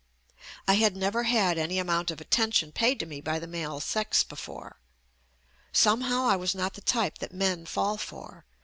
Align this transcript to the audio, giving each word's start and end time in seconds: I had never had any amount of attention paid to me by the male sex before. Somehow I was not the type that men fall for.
I 0.67 0.73
had 0.81 0.95
never 0.97 1.25
had 1.25 1.59
any 1.59 1.77
amount 1.77 2.09
of 2.09 2.19
attention 2.19 2.71
paid 2.71 2.99
to 3.01 3.05
me 3.05 3.21
by 3.21 3.37
the 3.37 3.45
male 3.45 3.79
sex 3.79 4.23
before. 4.23 4.77
Somehow 5.71 6.23
I 6.25 6.35
was 6.37 6.55
not 6.55 6.73
the 6.73 6.81
type 6.81 7.19
that 7.19 7.31
men 7.31 7.67
fall 7.67 7.97
for. 7.97 8.47